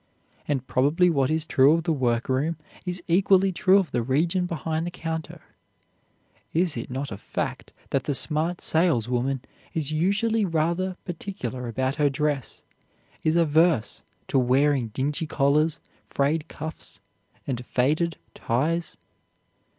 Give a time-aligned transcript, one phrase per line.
[0.47, 2.57] And probably what is true of the workroom
[2.87, 5.43] is equally true of the region behind the counter.
[6.53, 9.43] Is it not a fact that the smart saleswoman
[9.75, 12.63] is usually rather particular about her dress,
[13.21, 15.79] is averse to wearing dingy collars,
[16.09, 16.99] frayed cuffs;
[17.45, 18.97] and faded ties?